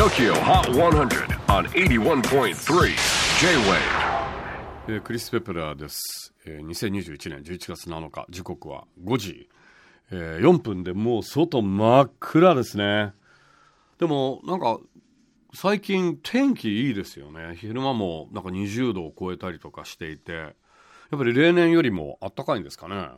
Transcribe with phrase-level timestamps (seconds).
[0.00, 2.86] TOKYO HOT 100 on 81.3
[3.38, 4.96] J-WAVE.
[4.96, 9.50] えクリス・ペプラーです、え2021年11月7日時刻は5時、
[10.10, 13.12] え4分でもう外真っ暗ですね。
[13.98, 14.80] でもなんか
[15.52, 17.54] 最近天気いいですよね。
[17.56, 23.10] 昼間もなんか20度を超えたりとかしていてやっぱり例年よりも暖かいんですかね。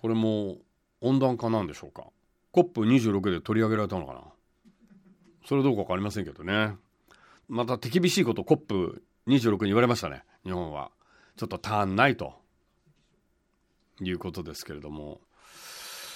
[0.00, 0.56] これも
[1.02, 2.06] 温暖化なんでしょうか。
[2.54, 4.20] COP26 で取り上げられたのかな。
[5.46, 6.74] それどうか分かりませんけどね。
[7.48, 10.22] また手厳しいこと COP26 に言われましたね。
[10.44, 10.90] 日本は
[11.36, 12.44] ちょっと足んないと。
[14.00, 15.20] いうことですけれども。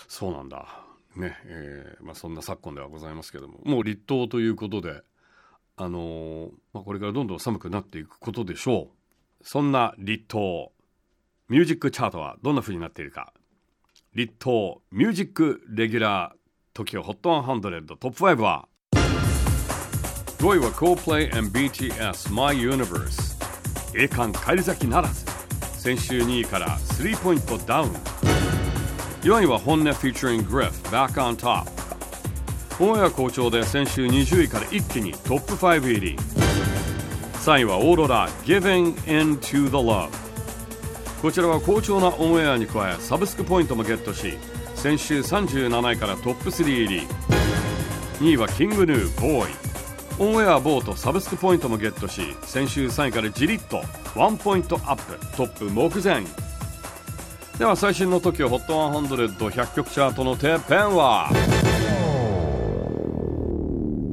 [0.09, 0.85] そうなんだ。
[1.17, 3.61] ねえーまあ、そんな昨今ではございますけども。
[3.65, 5.03] もう立冬ということで
[5.77, 9.45] あのーまあ、これからどんどん寒くなっていくことでしょう。
[9.45, 10.71] そんな立冬。
[11.49, 13.33] ミュージックチャートはどんな風になっているか。
[14.15, 18.69] 立冬ミュージックレギュラー TOKIOHOT100 トップ5は
[20.39, 23.37] 5位は Coldplay and BTS My Universe.
[23.93, 25.25] 栄冠返り咲きならず。
[25.73, 27.91] 先週2位から3ポイントダウン。
[29.23, 31.69] 4位は本音 featuring Griff Back on Top
[32.79, 36.17] オンエア好調で先週20位から一気にトップ5入り。
[37.45, 40.09] 3位はオーロラ Giving In to the Love
[41.21, 44.39] こちらは好調なオンエアに加えサブスクポイントもゲットし
[44.77, 47.03] 先週37位からトップ3入り。
[48.21, 49.68] 2位はキングヌーボーイ
[50.21, 53.83] オンエア vote サブスクポイントもゲットし先週3位からじりっと
[54.17, 56.25] ワンポイントアップトップ目前。
[57.57, 61.31] では最新の TOKIOHOT100100 曲チャートのてっぺんは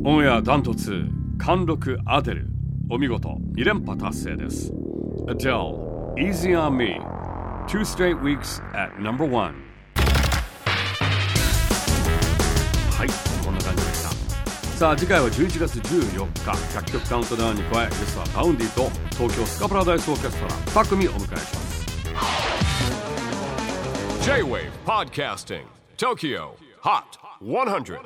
[0.03, 1.06] オンエアダントツ
[1.39, 2.47] 貫禄アデル。
[2.92, 4.72] お見事2連覇達成です。
[5.28, 7.02] Adele Easy on Me
[7.67, 9.56] Two straight weeks at number one
[14.75, 20.52] さあ次回は11月14日100曲カウントダウンに加えゲストはバウンディと東京スカパラダイスオーケストラ
[20.84, 21.86] 2組お迎えします。
[24.25, 25.63] J-WAVE PODCASTING
[25.96, 26.50] TOKYO
[26.81, 27.03] HOT
[27.41, 28.00] 100